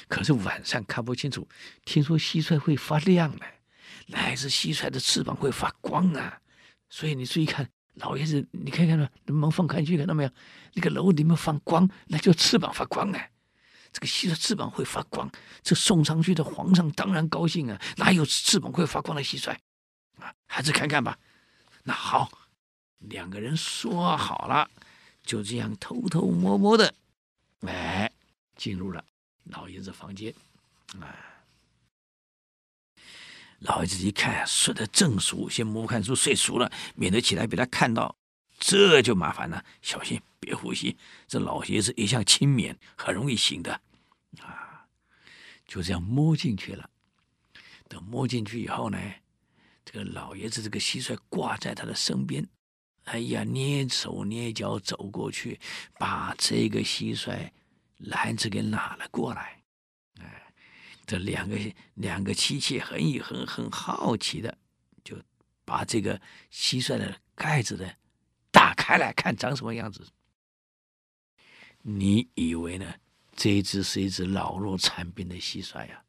[0.08, 1.46] 可是晚上看不清楚，
[1.84, 3.44] 听说蟋蟀会发亮呢，
[4.06, 6.40] 来自蟋蟀的翅膀会发光啊。
[6.88, 10.30] 所以你注意看，老爷子，你看看那门缝看去看到没有？
[10.72, 13.28] 那个楼里面放光，那就翅膀发光啊。
[13.92, 15.30] 这个蟋蟀翅膀会发光，
[15.62, 17.80] 这送上去的皇上当然高兴啊。
[17.96, 19.50] 哪有翅膀会发光的蟋蟀
[20.20, 20.32] 啊？
[20.46, 21.18] 还是看看吧。
[21.84, 22.30] 那好。
[23.00, 24.68] 两个人说好了，
[25.22, 26.92] 就这样偷偷摸摸的，
[27.60, 28.10] 哎，
[28.56, 29.04] 进入了
[29.44, 30.34] 老爷子房间。
[30.98, 31.14] 哎，
[33.60, 38.14] 老爷子一看睡得正熟，先摸看书睡熟了，免得起来被他看到，
[38.58, 39.64] 这就麻烦了。
[39.80, 43.80] 小心别呼吸，这老爷子一向轻眠，很容易醒的。
[44.40, 44.86] 啊，
[45.66, 46.90] 就这样摸进去了。
[47.88, 48.98] 等摸进去以后呢，
[49.84, 52.46] 这个老爷子这个蟋蟀挂在他的身边。
[53.04, 55.58] 哎呀，蹑手蹑脚走过去，
[55.98, 57.50] 把这个蟋蟀
[57.98, 59.62] 篮子给拿了过来。
[61.06, 61.56] 这两个
[61.94, 64.58] 两个妻妾很很很好奇的，
[65.04, 65.16] 就
[65.64, 67.88] 把这个蟋蟀的盖子呢
[68.50, 70.06] 打开来看长什么样子。
[71.82, 72.94] 你以为呢？
[73.36, 76.02] 这一只是一只老弱残兵的蟋蟀呀，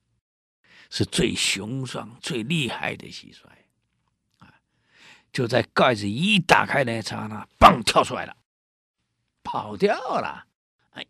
[0.89, 3.43] 是最雄壮、最厉害的蟋蟀
[4.39, 4.53] 啊！
[5.33, 8.37] 就在盖子一打开那一刹那，嘣，跳出来了，
[9.43, 10.47] 跑掉了。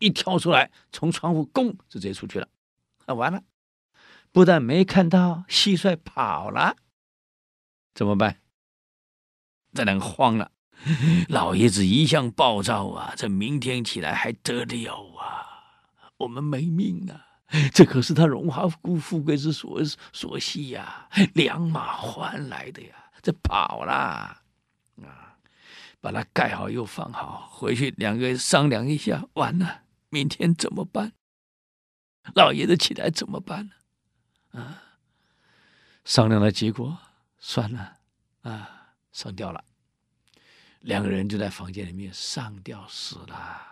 [0.00, 2.48] 一跳出来，从窗户咣就直接出去了。
[3.06, 3.40] 啊，完了！
[4.38, 6.76] 不但没看到蟋蟀跑了，
[7.92, 8.40] 怎么办？
[9.74, 10.52] 这人慌了。
[11.28, 15.90] 老爷子一向暴躁啊，这明天起来还得了啊？
[16.18, 17.20] 我们没命了。
[17.74, 24.40] 这可是他荣华富富贵之所所系呀，两马换来的呀，这跑了啊！
[26.00, 31.14] 把它盖好又放好，回去两个人商量一下，完了，明天怎么办？
[32.36, 33.72] 老爷子起来怎么办呢？
[34.52, 34.82] 啊，
[36.04, 36.98] 商量的结果，
[37.38, 37.96] 算了，
[38.42, 39.62] 啊，上吊了。
[40.80, 43.62] 两个人就在房间里面上吊死了。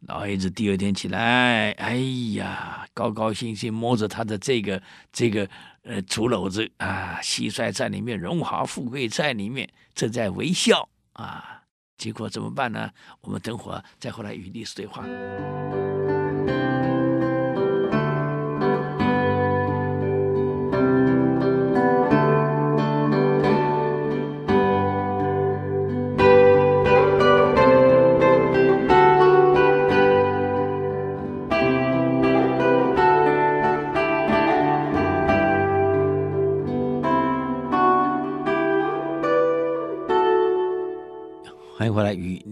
[0.00, 1.96] 老爷子第二天起来，哎
[2.34, 5.48] 呀，高高兴兴摸着他的这个这个
[5.82, 11.62] 呃竹篓子啊，蟋蟀在里面，荣华富贵在里面，正在微笑啊。
[11.96, 12.92] 结果怎么办呢？
[13.22, 15.02] 我们等会儿再回来与历史对话。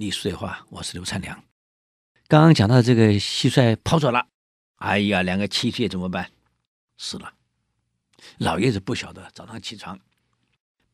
[0.04, 1.42] 历史对话，我是刘灿良。
[2.28, 4.26] 刚刚讲到这个蟋蟀跑走了，
[4.76, 6.30] 哎呀，两个妻妾怎么办？
[6.98, 7.32] 死了。
[8.36, 9.98] 老爷子不晓得，早上起床，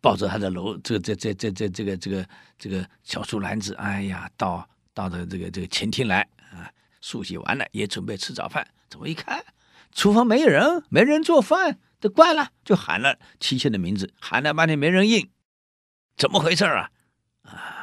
[0.01, 6.21] 抱着他的楼，这个这这这这这个这个这个小竹篮子，哎呀，到到的这个这个前厅来
[6.53, 6.71] 啊，
[7.01, 8.65] 梳洗完了，也准备吃早饭。
[8.89, 9.45] 怎么一看，
[9.91, 15.29] 厨房没人，没人做饭，这怪了，就喊了妻妾的名字，喊了半天没人应，
[16.17, 16.93] 怎么回事啊？
[17.43, 17.79] 啊！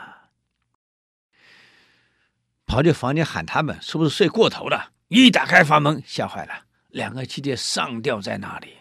[2.67, 4.91] 跑去房间喊他们，是不是睡过头了？
[5.07, 8.75] 一打开房门，吓坏了，两个妻妾上吊在那里，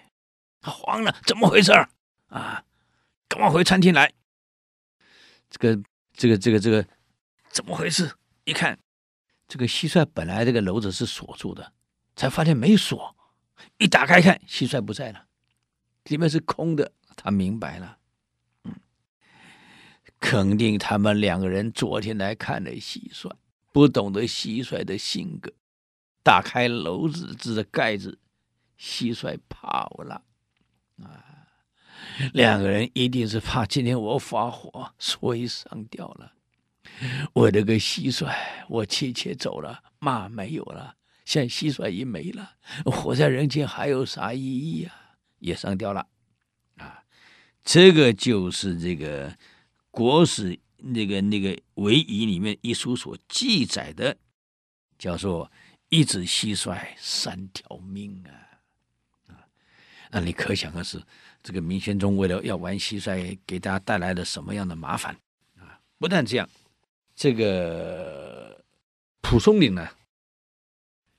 [0.60, 1.72] 他慌了，怎么回事？
[2.26, 2.62] 啊，
[3.28, 4.12] 赶快回餐厅来。
[5.48, 6.84] 这个、这个、这个、这个，
[7.50, 8.10] 怎么回事？
[8.44, 8.76] 一看，
[9.46, 11.72] 这个蟋蟀本来这个篓子是锁住的，
[12.16, 13.16] 才发现没锁，
[13.78, 15.26] 一打开看，蟋蟀不在了，
[16.04, 16.92] 里面是空的。
[17.14, 17.96] 他明白了，
[20.20, 23.30] 肯定他们两个人昨天来看了蟋蟀。
[23.76, 25.52] 不懂得蟋蟀的性格，
[26.22, 28.18] 打开篓子子的盖子，
[28.80, 30.22] 蟋蟀跑了。
[31.02, 31.46] 啊，
[32.32, 36.32] 两个人一定是怕今天我发火，所以上吊了。
[37.34, 38.34] 我这个蟋蟀，
[38.70, 42.52] 我妻妾走了，妈没有了，现蟋蟀也没了，
[42.86, 44.92] 活在人间还有啥意义呀？
[45.40, 46.08] 也上吊了。
[46.78, 47.04] 啊，
[47.62, 49.36] 这个就是这个
[49.90, 50.58] 国史。
[50.92, 54.16] 那个那个《韦遗》里面一书所记载的，
[54.98, 55.50] 叫做
[55.90, 58.30] “一只蟋蟀三条命”啊
[59.28, 59.46] 啊！
[60.10, 61.02] 那你可想而知，
[61.42, 65.16] 这个明宣宗为了要玩蟋蟀，给大家带来了什么样的麻烦
[65.58, 65.80] 啊！
[65.98, 66.48] 不但这样，
[67.14, 68.64] 这个
[69.20, 69.88] 蒲松龄呢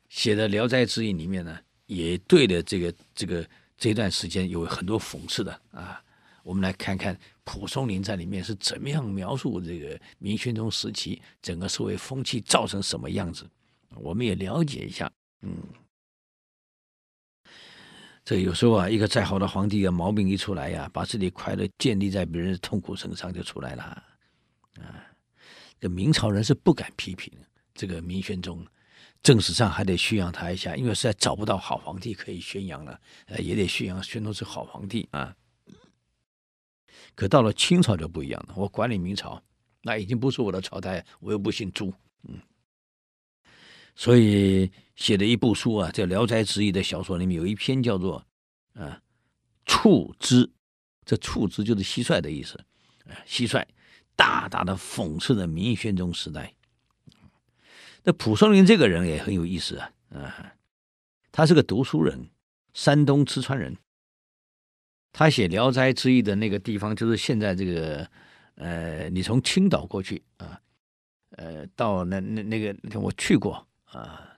[0.10, 6.02] 写的《聊斋志异》里面呢，也对的这个这个这段时间有很多讽刺的啊。
[6.44, 13.50] 我们来看看蒲松龄在里面是怎么样描述这个明宣宗时期整个社会风气造成什么样子，
[13.96, 15.10] 我们也了解一下。
[15.44, 15.58] 嗯，
[18.26, 23.84] 这有时候啊，一个再好的皇帝啊，毛病一出来呀，把自己快乐建立在别人的痛苦身上就出来了。
[24.82, 25.08] 啊，
[25.80, 27.32] 这明朝人是不敢批评
[27.74, 28.68] 这个明宣宗，
[29.24, 35.34] 正史上还得宣扬他一下，因为实在找不到好皇帝可以宣扬了，呃，也得宣扬宣宗是好皇帝啊。
[37.16, 39.42] 可到了清朝就不一样了，我管理明朝，
[39.82, 41.94] 那已经不是我的朝代，我又不姓朱，
[42.24, 42.40] 嗯，
[43.96, 48.26] 所以写的一部书啊，在《聊斋志异》的小说里面有一篇叫做
[48.76, 49.02] “啊，
[49.66, 50.50] 触之”，
[51.06, 52.64] 这“触之”就是蟋蟀的意思，
[53.06, 53.66] 啊，蟋蟀
[54.16, 56.54] 大大的讽刺了明宣宗时代。
[58.04, 60.54] 那蒲松龄这个人也很有意思啊，啊，
[61.32, 62.30] 他是个读书人，
[62.74, 63.76] 山东淄川人。
[65.18, 68.08] 他写《聊斋志异》的那个地方，就是现在这个，
[68.54, 70.62] 呃，你从青岛过去啊，
[71.32, 74.38] 呃，到那那那个我去过啊，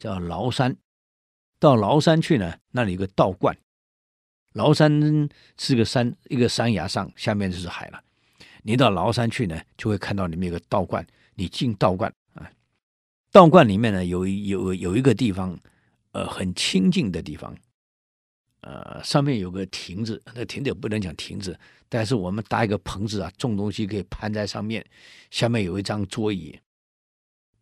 [0.00, 0.76] 叫崂山，
[1.60, 3.56] 到崂山去呢，那里有个道观。
[4.54, 4.90] 崂山
[5.56, 8.02] 是个山，一个山崖上，下面就是海了。
[8.64, 11.06] 你到崂山去呢，就会看到里面有个道观。
[11.36, 12.50] 你进道观啊，
[13.30, 15.56] 道观里面呢，有有有一个地方，
[16.10, 17.56] 呃，很清静的地方。
[18.66, 21.56] 呃，上面有个亭子，那亭子也不能讲亭子，
[21.88, 24.84] 但是我们搭一个棚子啊，种东西可以攀在上面。
[25.30, 26.58] 下面有一张桌椅。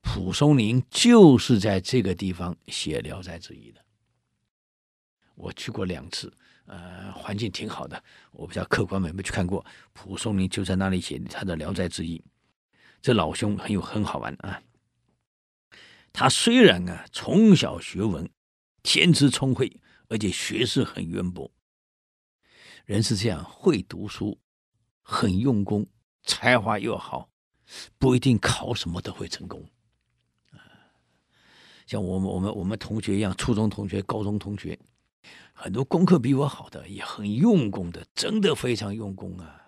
[0.00, 3.84] 蒲松龄就是在这个地方写《聊斋志异》的。
[5.34, 6.32] 我去过两次，
[6.64, 8.02] 呃，环境挺好的。
[8.32, 9.62] 我不知道客官们有，没没去看过。
[9.92, 12.18] 蒲松龄就在那里写他的《聊斋志异》。
[13.02, 14.62] 这老兄很有很好玩啊。
[16.14, 18.26] 他虽然啊从小学文，
[18.82, 19.70] 天资聪慧。
[20.08, 21.50] 而且学识很渊博，
[22.84, 24.38] 人是这样，会读书，
[25.02, 25.86] 很用功，
[26.24, 27.28] 才华又好，
[27.98, 29.64] 不一定考什么都会成功。
[31.86, 34.78] 像我们我们我们同学一样，初中同学、高中同学，
[35.52, 39.60] 很多功课比我好的，也很用功的，真的非常用功啊。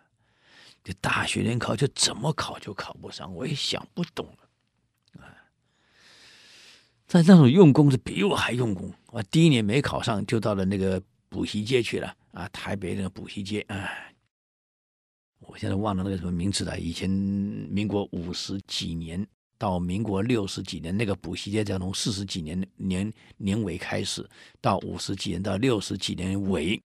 [0.82, 4.34] 这大学联考就怎么考就考不上，我也想不懂。
[7.07, 8.92] 在那种用功是比我还用功。
[9.09, 13.88] 我第一年没考上，就到了那个补习街去了啊，台北那个补习街啊，
[15.38, 16.78] 我现在忘了那个什么名字了。
[16.78, 19.24] 以前民国五十几年
[19.57, 24.28] 到民国六十几年，那个补习街叫从四十几年年年尾开始，
[24.61, 26.82] 到五十几年到六十几年尾，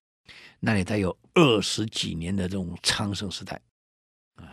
[0.60, 3.60] 那里才有二十几年的这种昌盛时代
[4.36, 4.46] 啊，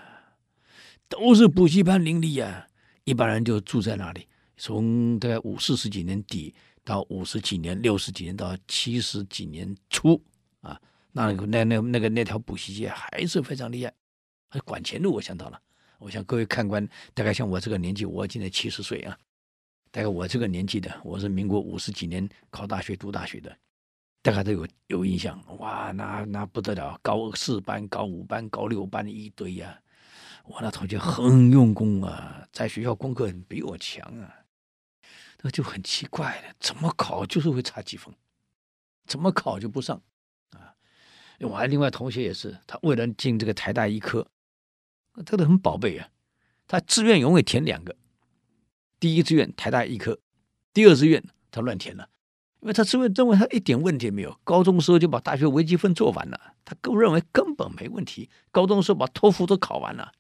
[1.09, 2.67] 都是补习班林立呀，
[3.05, 4.27] 一般人就住在那里。
[4.59, 6.55] 从大概五四十几年底
[6.85, 10.21] 到五十几年、六十几年到七十几年初
[10.61, 10.79] 啊，
[11.13, 13.95] 那那那那个那条补习街还是非常厉害。
[14.65, 15.61] 管钱路我想到了，
[15.99, 19.17] 我想各位看官大概像我这个年纪，我今年七十岁啊，
[19.91, 23.57] 大概我这个年纪的，我是民国五十几年考大学读大学的，
[24.23, 25.39] 大概都有有印象。
[25.59, 29.79] 哇，那那不得了，高四班、高五班、高六班一堆呀、
[30.45, 34.35] 我那同学很用功啊，在学校功课比我强啊。
[35.43, 38.13] 那就很奇怪了，怎么考就是会差几分，
[39.07, 40.03] 怎么考就不上
[40.51, 40.75] 啊？
[41.41, 44.27] 我还另外同学也是，他为了进这个台大医科，
[45.25, 46.09] 他都很宝贝啊。
[46.67, 47.97] 他志愿永远填两个，
[49.01, 50.19] 第一志愿台大医科，
[50.75, 52.11] 第二志愿他乱填了，
[52.61, 58.29] 因为他志愿认为他一点问题没有，高中时候就把大学微积分做完了，他更认为根本没问题。
[58.51, 60.13] 高中时候把托福都考完了。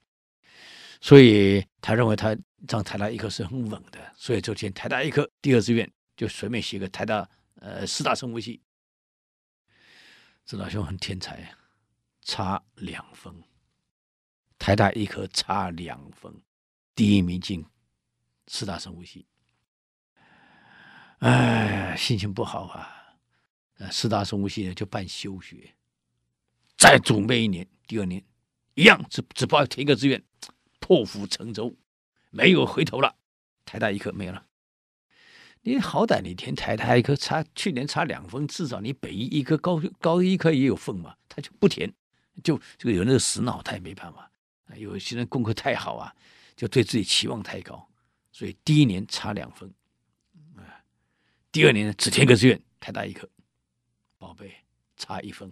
[1.00, 2.36] 所以他认为他
[2.66, 8.60] 上台大医科是很稳的，所以就填台大医科第二志愿，就随便写个台大呃四大生物系。
[10.44, 11.54] 这老兄很天才，
[12.22, 13.32] 差两分，
[14.58, 16.34] 台大医科差两分，
[16.94, 17.64] 第一名进
[18.46, 19.26] 四大生物系。
[21.18, 23.16] 哎，心情不好啊！
[23.74, 25.74] 呃，四大生物系呢就办休学，
[26.76, 28.24] 再准备一年，第二年
[28.74, 30.24] 一样只只报填一个志愿。
[30.80, 31.76] 破釜沉舟，
[32.30, 33.16] 没有回头了。
[33.64, 34.44] 台大医科没有了。
[35.62, 41.16] 你好歹你填台大医科差去年差两分，至少你北医医科高高医科也有分嘛。
[41.28, 41.92] 他就不填，
[42.42, 44.30] 就这个有那个死脑，他也没办法。
[44.76, 46.14] 有些人功课太好啊，
[46.56, 47.88] 就对自己期望太高，
[48.32, 49.72] 所以第一年差两分，
[50.56, 50.84] 啊，
[51.50, 53.28] 第二年呢只填个志愿台大医科，
[54.18, 54.54] 宝贝
[54.96, 55.50] 差一分，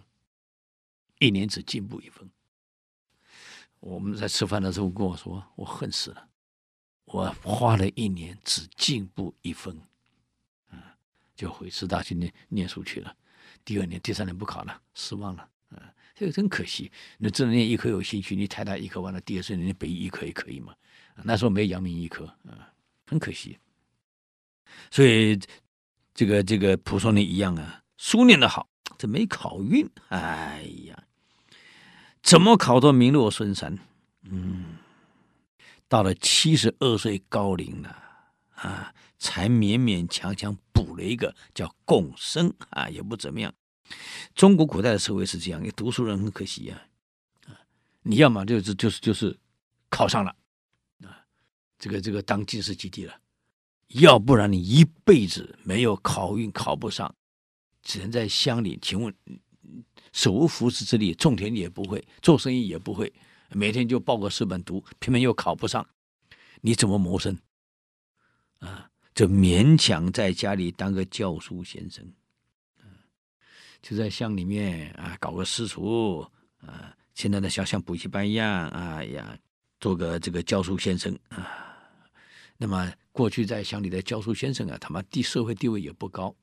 [1.19, 2.29] 一年只进步一分。
[3.79, 6.29] 我们在吃饭的时候跟我说：“我恨死了，
[7.07, 9.75] 我花了一年只进步一分，
[10.69, 10.95] 啊，
[11.35, 13.15] 就回师大去念念书去了。
[13.65, 16.91] 第二年、第三年不考了，失望了，啊，这个真可惜。
[17.17, 20.75] 你真的念医科有兴趣，你台大医科完了，第二次你北医科也可以嘛。
[21.23, 22.71] 那时候没有阳明医科，啊，
[23.05, 23.57] 很可惜。
[24.91, 25.39] 所以
[26.13, 31.03] 这个这个蒲松龄一样啊，书念得好，这没考运，哎呀。”
[32.23, 33.79] 怎么考都名落孙山，
[34.23, 34.76] 嗯，
[35.87, 37.89] 到了七十二岁高龄了
[38.55, 43.53] 啊，才勉勉强强补了一个叫贡生啊，也不怎么样。
[44.35, 46.81] 中国古代的社会是这样，你读书人很可惜呀，
[47.45, 47.55] 啊，
[48.01, 49.37] 你要么就是就是就是
[49.89, 50.35] 考上了
[51.03, 51.25] 啊，
[51.79, 53.13] 这个这个当进士及第了，
[53.87, 57.15] 要不然你一辈子没有考运，考不上，
[57.81, 58.77] 只能在乡里。
[58.81, 59.13] 请问？
[60.13, 63.11] 手无缚鸡之力，种田也不会，做生意也不会，
[63.49, 65.87] 每天就报个四本读，偏偏又考不上，
[66.61, 67.37] 你怎么谋生？
[68.59, 72.05] 啊，就勉强在家里当个教书先生，
[73.81, 76.27] 就在乡里面啊搞个私塾
[76.59, 79.37] 啊，现在的小像补习班一样，哎呀，
[79.79, 81.63] 做个这个教书先生啊。
[82.57, 86.35] 那么过去在乡里的教书先生啊，他们地社会地位也不高。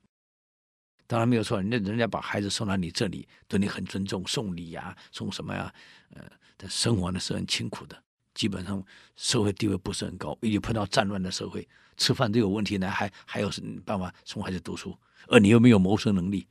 [1.07, 5.71] 当然没有错，人家人家把孩子送到你这里，对你很尊重，送礼呀、啊，送什么呀？
[6.15, 6.23] 呃，
[6.57, 8.03] 但生活呢是很清苦的，
[8.33, 8.83] 基本上
[9.15, 14.97] 社会地位不是很高，一碰到战乱的社会，吃饭都有问题呢，还还有什么办法送孩子读书？
[15.27, 16.47] 而你又没有谋生能力，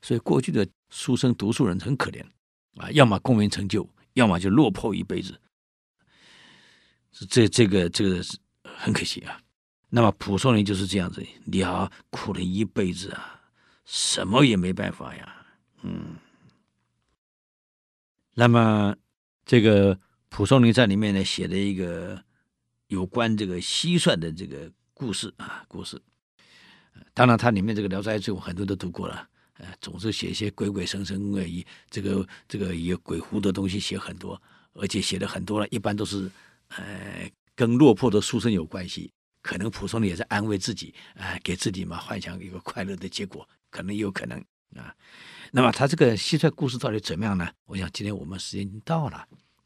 [0.00, 2.24] 所以过去的书生读书人很可怜
[2.76, 5.38] 啊，要么功名成就，要么就落魄一辈子。
[7.28, 9.38] 这这个这个是很可惜啊。
[9.90, 13.41] 那么蒲松龄就是这样子，你要苦了一辈子啊。
[13.94, 15.44] 什么也没办法呀，
[15.82, 16.16] 嗯。
[18.32, 18.96] 那么，
[19.44, 22.24] 这个蒲松龄在里面呢写了一个
[22.86, 26.00] 有关这个蟋蟀的这个故事啊，故事。
[27.12, 29.28] 当然，他里面这个《聊斋志异》很多都读过了，
[29.58, 34.40] 呃，总是写一些鬼鬼神神而已，这个这个也鬼狐的东西写很多，
[34.72, 36.30] 而且写的很多了，一般都是
[36.68, 39.12] 呃跟落魄的书生有关系。
[39.42, 43.46] 可能蒲松龄也在安慰自己，哎、给自己嘛幻想一个快乐的结果。
[43.72, 44.38] 可能有可能
[44.76, 44.94] 啊，
[45.50, 47.50] 那么他这个蟋蟀故事到底怎么样呢？
[47.64, 49.16] 我想今天我们时间已经到了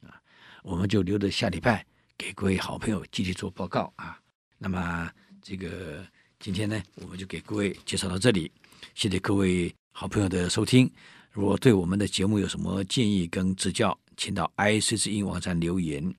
[0.00, 0.22] 啊，
[0.62, 1.84] 我们就留着下礼拜
[2.16, 4.18] 给各位好朋友继续做报告啊。
[4.58, 5.10] 那么
[5.42, 6.06] 这个
[6.38, 8.50] 今天呢，我们就给各位介绍到这里，
[8.94, 10.90] 谢谢各位好朋友的收听。
[11.32, 16.14] 如果对我们的节目有什么建议跟指教，请到 i c c 网站留言。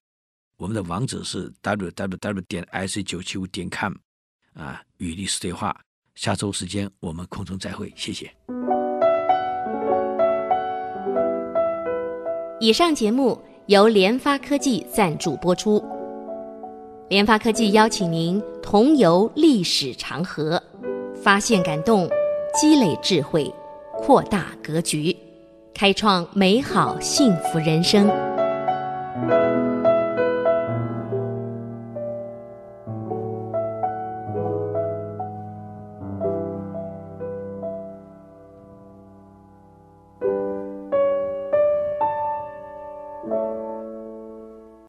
[0.57, 3.93] 我们的网址是 www 点 ic 九七五点 com
[4.53, 5.79] 啊，与历史对话。
[6.17, 8.27] 下周时间我们空中再会，谢谢。
[12.59, 15.81] 以上节目由联发科技赞助播出。
[17.07, 20.61] 联发科技邀请您同游历史长河，
[21.21, 22.09] 发现感动，
[22.59, 23.53] 积累智慧，
[23.93, 25.15] 扩大格局，
[25.71, 28.09] 开创美好幸福人生。